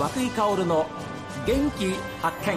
[0.00, 0.86] 和井薫の
[1.46, 1.90] 元気
[2.22, 2.56] 発見。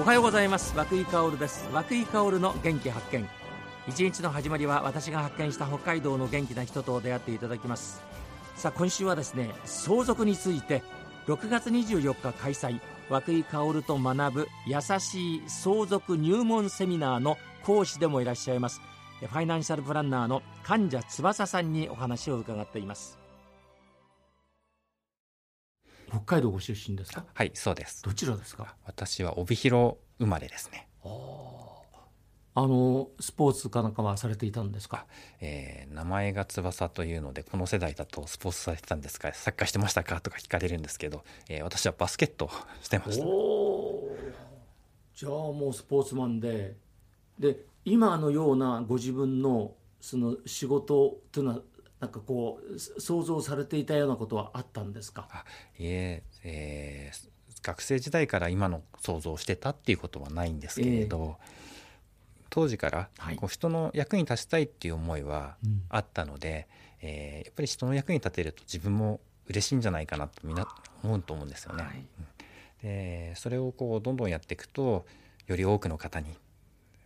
[0.00, 0.76] おはようございます。
[0.76, 1.68] 和井薫です。
[1.72, 3.28] 和井薫の元気発見。
[3.88, 8.00] 一日の始まりは私が発見した北海道の元気な人と出会っていただきます。
[8.54, 10.84] さあ今週はですね相続について
[11.26, 12.78] 6月24日開催。
[13.10, 18.80] 和久井薫と学ぶ優しい相続入門セミナーの講師でもいらっしゃいます
[19.20, 23.18] ファイナンシャルプランナーの患者翼さんにお話を伺っています。
[26.08, 27.24] 北海道ご出身ですか？
[27.34, 28.02] はいそうです。
[28.02, 28.76] どちらですか？
[28.84, 30.86] 私は帯広生まれですね。
[32.58, 35.04] あのスポーツかなんかはされていたんですか、
[35.42, 39.32] えー、名前が翼というのでこの世代だとスポーツされてたんですか？
[39.34, 40.20] サッカーしてましたか？
[40.20, 42.50] とか聞かれるんですけど、えー、私はバスケット
[42.82, 43.24] してました。
[45.14, 46.76] じゃあもうスポーツマンで
[47.38, 51.60] で今のようなご自分のその仕事というのは
[52.00, 55.28] なんかこう想像されていたようなことはあったんですか？
[55.78, 57.28] いええー、
[57.62, 65.56] 学生時代から今の想像をしてたっていうことはないんですけれど、えー、当時からこう人の役に立ちたいっていう思いは
[65.88, 66.66] あったので、
[67.02, 70.66] うん、えー、やっぱり人の役に立てると自分も嬉しいんじゃないかなとみんな
[71.04, 71.84] 思うと思うんですよね。
[71.84, 72.04] はい、
[72.82, 75.06] でそれをこうどんどんやっていくと
[75.46, 76.36] より多くの方に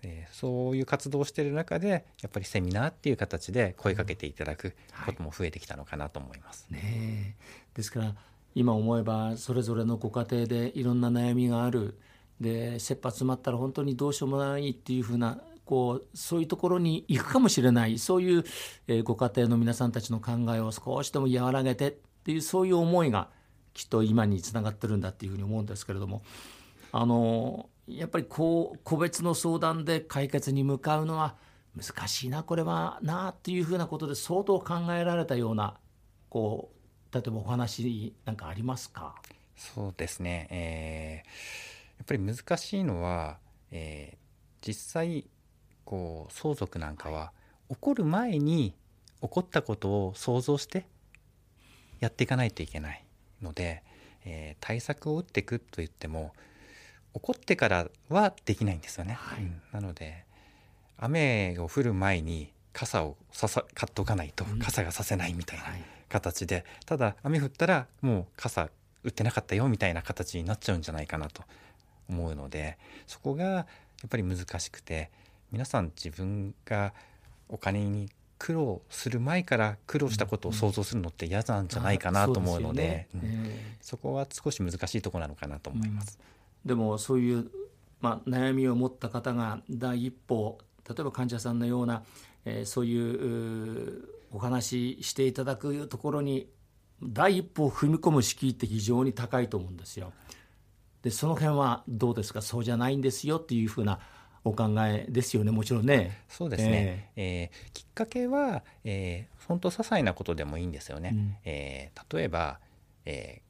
[0.03, 1.89] えー、そういう活動をしている中で
[2.23, 4.75] やっぱりセミナーっていう形で声かけていただく
[5.07, 6.67] ことも増えてきたのかなと思います。
[6.71, 7.37] はい、ね
[7.75, 8.15] ですから
[8.55, 11.99] 今思えばそれぞれのご家庭でいろんな悩みがある。
[12.41, 17.99] で切羽詰まったら本当にどうしようもないっていうふうなこうそういうところに行くかもしれない。
[17.99, 18.45] そういう、
[18.89, 23.29] えー、ご家庭の皆さんたちの考えを少しでも和らげてっていうそういう思いが
[23.75, 26.23] きっと今につながってるんだっていうふうに思うんですけれども。
[26.93, 27.69] あの
[27.99, 31.37] やっぱりこう個別の相談で解決に向かうのは
[31.77, 35.79] 難しいなこれはなっていうふうなことで相当考えられたような
[36.29, 36.71] こ
[37.13, 39.15] う例えばお話なんかありますか？
[39.57, 43.39] そうですね、えー、やっぱり難しいのは、
[43.71, 45.27] えー、実際
[45.85, 47.33] こう相続なんかは
[47.69, 48.75] 起こる前に
[49.21, 50.87] 起こったことを想像して
[51.99, 53.05] やっていかないといけない
[53.43, 53.83] ので、
[54.25, 56.33] えー、対策を打っていくと言っても
[57.15, 59.15] 起こってからはできないんですよね。
[59.15, 60.25] はい、うん、なので
[60.99, 65.65] 雨を降る前に傘をささ買っとかないと傘がさせないみたいな
[66.09, 68.69] 形で、ただ雨降ったらもう傘
[69.03, 71.43] 売ってなかったよみたいな形になっちゃうんじゃないかなと
[72.09, 72.77] 思うので
[73.07, 73.67] そこがや
[74.07, 75.11] っぱり難しくて
[75.51, 76.93] 皆さん自分が
[77.49, 83.07] お金に苦労する前から苦労したことを想像するのって嫌なんじゃないかなと思うので、
[83.83, 86.19] そこは少し難しいところなのかなと思います。
[86.23, 87.51] うんでもそういう、
[88.01, 92.03] まあ、悩みを持った方が第一歩例えば患者さんのような、
[92.45, 96.49] えー、そういうお話ししていただくところに
[97.03, 100.13] 第一歩を踏み込む敷居って非常に高いと思うんですよ。
[101.03, 102.43] でその辺はどうですか？
[102.43, 104.01] そうじゃないんですよっていうふうな
[104.45, 105.51] お考えですよね？
[105.51, 106.25] もちろんね。
[106.29, 111.13] そうですね、えー、えー、きっかけは、えー、本当些細なことでもいいんですよね。
[111.15, 112.61] うん、えー、例えば、
[113.07, 113.41] え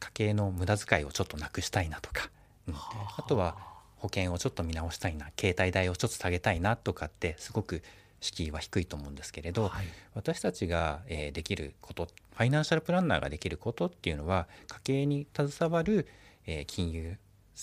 [0.00, 2.30] ー、家計の無駄遣いをちょっとなくしたいなとか、
[2.68, 2.80] うん、
[3.16, 3.22] あ。
[3.22, 3.56] とは
[3.96, 7.82] 保険をちょっと見直したいな携帯代をちょっと下げたいなとかってすごく
[8.20, 16.06] 敷居は低いと思うんですけれど、はい、私たちが、えー、できることファイナンシャルプランナーができることっていうのは家計に携わる、
[16.46, 17.16] えー、金融、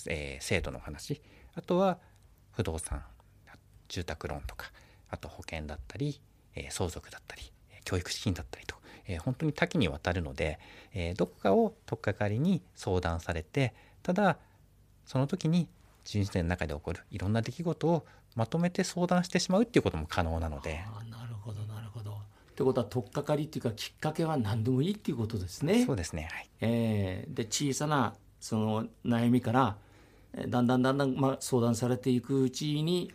[0.08, 1.22] えー、制度の話
[1.56, 1.98] あとは
[2.52, 3.04] 不動産
[3.88, 4.72] 住宅ローンとか
[5.10, 6.20] あと保険だったり、
[6.56, 7.52] えー、相続だったり
[7.84, 8.76] 教育資金だったりと、
[9.08, 10.60] えー、本当に多岐にわたるので、
[10.94, 13.74] えー、どこかを取っかかりに相談されて
[14.04, 14.38] ただ
[15.06, 15.68] その時に
[16.04, 18.06] 人生の中で起こるいろんな出来事を
[18.36, 20.84] まとめて相談してしまうっていうことも可能なので。
[21.10, 22.12] なるほどなるほど。
[22.12, 22.14] っ
[22.56, 25.86] てことは取っかかりっていうかきっかけは何でもいいっていうことですね。
[25.86, 26.28] そうですね。
[26.32, 29.78] はい、えー、で小さなその悩みから
[30.48, 33.12] だんだんだんだん、まあ、相談されていくうちに、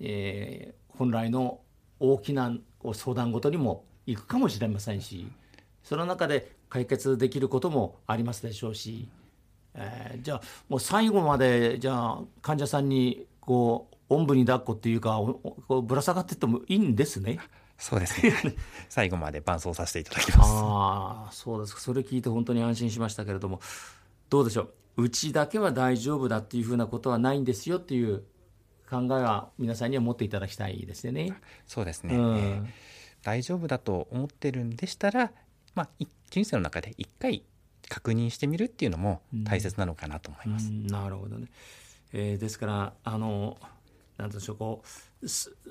[0.00, 1.60] えー、本来の
[2.00, 2.52] 大きな
[2.92, 5.26] 相談ごとにも行くかもしれませんし
[5.82, 9.08] その中で解決できることもありますでしょうし。
[9.74, 17.38] えー、じゃあもう最後までじゃあ患者さんにこうおんぶに抱っこっていうかこうぶら下がってってもいいんですね？
[17.76, 18.32] そうですね。
[18.88, 20.50] 最後まで伴走させていただきます。
[20.52, 21.80] ああ、そうですか。
[21.80, 23.60] それ聞いて本当に安心しましたけれども、
[24.30, 25.02] どうでしょう？
[25.02, 28.22] うちだけは大丈夫だっていうふうなことはないんですよっていう
[28.88, 31.34] 考えは皆さんには持っていただきたいですよね。
[31.66, 32.14] そうですね。
[32.14, 32.66] うん、えー、
[33.24, 35.32] 大丈夫だと思ってるんでしたら、
[35.74, 37.42] まあ人生の中で一回
[37.88, 40.70] 確認してみるっていうのも大切なのかなと思います。
[40.70, 41.48] なるほどね、
[42.12, 43.58] えー、ですからあの
[44.16, 44.82] なんでしょうこ
[45.22, 45.28] う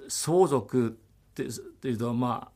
[0.09, 0.91] 相続っ
[1.31, 1.43] て
[1.87, 2.51] いうとま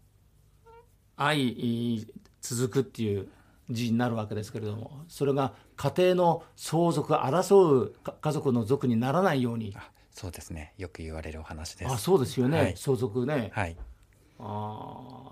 [1.15, 2.06] あ愛
[2.42, 3.27] 続くっていう
[3.69, 9.75] 字になるわけですけれどもそれが家庭の相続争う家族の族にならないように。
[10.12, 10.74] そうですね。
[10.77, 11.92] よく言われるお話です。
[11.94, 12.74] あそうですよね、はい。
[12.75, 13.77] 相続ね、はい。
[14.39, 15.31] あ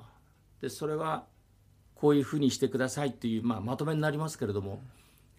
[0.61, 1.25] でそれは
[1.95, 4.81] こういうふうにしてくださいっていう、まあ、まとめになりますけれども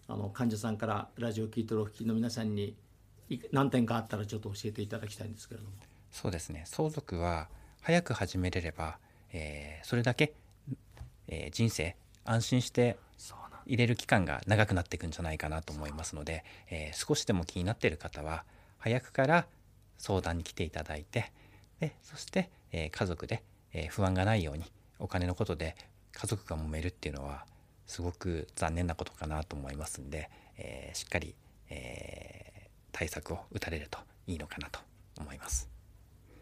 [0.07, 2.75] あの患者さんからラジオを聞いてるお聞きの皆さんに
[3.51, 5.73] 何点かあったらちょっと教えていただきたいんですけれども。
[6.11, 7.49] そうですね相続は
[7.81, 8.97] 早く始めれれば、
[9.33, 10.33] えーそれだけ、
[11.27, 11.95] えー人生
[12.25, 12.97] 安心して
[13.65, 18.45] 入れる期間が長くなっていくんじゃないかなと思いますので、えー少しでも気になっている方は
[18.77, 19.45] 早くから
[19.97, 21.31] 相談に来ていただいて
[21.79, 23.43] でそして、えー家族で、
[23.73, 24.63] えー不安がないように
[24.99, 25.75] お金のことで
[26.19, 27.45] 家族が揉めるっていうのは
[27.85, 31.35] すごく残念なことかなと思いますんで、えーしっかり、
[31.69, 32.57] えー
[32.91, 34.79] 対策を打たれるといいのかなと
[35.19, 35.69] 思います。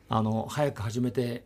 [0.07, 1.44] あの早く始めて、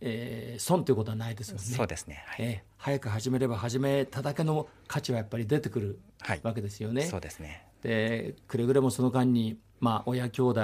[0.00, 1.62] えー損ということはないですよね。
[1.62, 2.22] そうですね。
[2.28, 2.46] はい。
[2.46, 7.02] えー早く始めれば始めただけの価値はやっぱり出てくるはいわけですよね。
[7.02, 7.66] そうですね。
[7.82, 10.60] でくれぐれもその間に、まあ、親兄弟、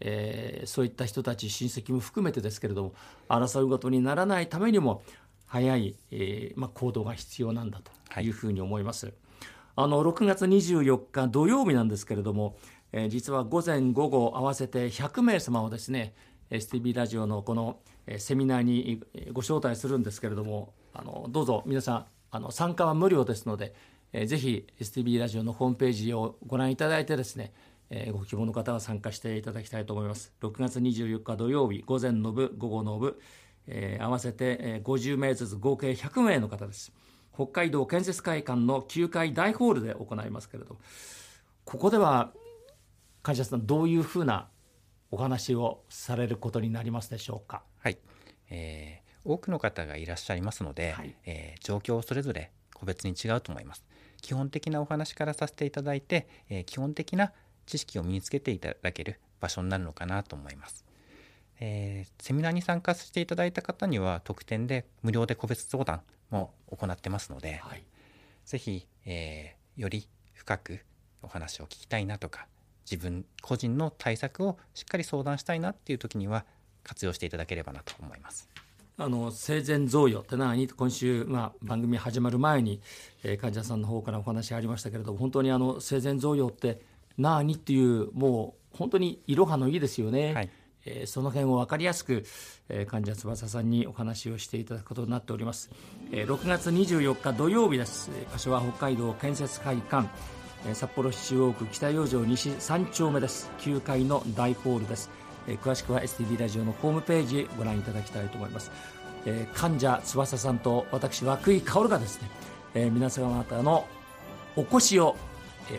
[0.00, 2.94] えーそういった人たち親戚も含めてですけれども
[3.28, 5.02] 争うことにならないためにも
[5.46, 9.12] 早い、えーまあ、行動が必要なんだというふうに思います。
[9.76, 12.56] あの6月24日土曜日なんですけれども、
[12.92, 16.14] えー実は午前午後合わせて100名様をですね
[16.50, 23.74] STB ラジオのこのえーセミナーにえーご招待するんですけれどもあのどうぞ皆さんあの参加は無料ですので、
[24.12, 27.52] えーぜひ STB ラジオのホームページをご覧いただいてですね、
[27.90, 33.20] えーご希望の方は参加していただきたいと思います6月24日土曜日午前の部午後の部、
[33.66, 36.92] えー合わせてえー50名ずつ合計100名の方です。
[37.34, 40.80] 北海道建設会館の9階大ホールで行いますけれども
[41.64, 42.32] ここでは
[43.22, 44.48] 患者さんどういうふうな
[45.10, 47.62] お話をされることになりますでしょうか？
[47.80, 47.98] はい、
[48.50, 51.14] えー多くの方がいらっしゃいますので、はい。
[51.24, 53.84] えー状況それぞれ個別に違うと思います。
[54.20, 57.32] 基本的なお話からさせていただいて、えー基本的な
[57.66, 60.83] 知識を身につけていただける場所になるのかなと思います、
[61.60, 67.82] えーセミナーに参加していただいた方には特典で無料で個別相談も行ってますので、はい。
[68.44, 70.80] ぜひ、えーより深く
[71.22, 72.46] お話を聞きたいなとか
[72.88, 76.44] 自分個人の対策をしっかり相談したいなっていう時には
[76.84, 78.48] 活用していただければなと思います。
[78.96, 82.80] あの生前贈与って何今週、まあ、番組始まる前に、
[83.24, 86.80] えー患者さんの方からお話ありましたけれども本当にあの生前贈与って
[87.18, 90.50] 何っていうもう本当にいろはのいいですよね、はい
[90.86, 92.24] えその辺を分かりやすく、
[92.68, 95.70] え患者翼さんにお話をしていただくことになっております、
[96.12, 98.10] え6月24日土曜日です。
[98.32, 100.08] 場所は北海道建設会館。
[100.72, 103.50] 札幌市中央区北養生西3丁目です。
[103.58, 105.10] 9階の大ホールです。
[105.62, 108.70] 詳しくは STB ラジオのホームページご覧いただきたいと思います、
[109.52, 112.30] 患者翼さんと私涌井薫がですね、
[112.74, 113.86] え皆様方の
[114.56, 115.16] お越しを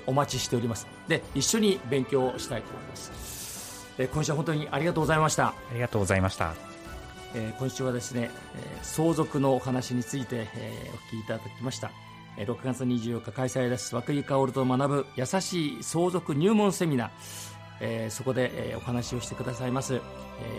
[0.05, 0.85] お待ちしております。
[1.07, 3.11] で一緒に勉強したいと思います、
[3.97, 5.47] えー今週は本当にありがとうございました。
[5.47, 6.53] ありがとうございました。
[7.33, 11.91] えー今週はですね、えー相続のお話について、えーお聞きいただきました、
[12.37, 13.95] えー6月24日開催です。
[13.95, 17.09] 涌井薫と学ぶ優しい相続入門セミナー、
[17.81, 20.01] えーそこで、えーお話をしてくださいます、えー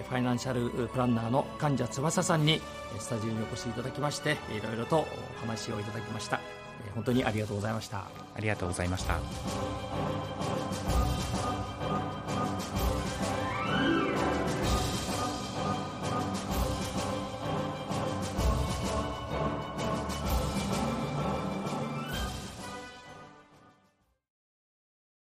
[0.09, 2.55] ファイナンシャルプランナーの患者翼さんに
[2.95, 5.07] えースタジオにお越しいただきましていろいろとお
[5.40, 6.40] 話をいただきました、
[6.87, 7.99] えー本当にありがとうございました。
[7.99, 9.19] ありがとうございました。